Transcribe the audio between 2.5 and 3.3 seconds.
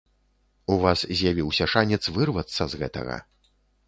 з гэтага.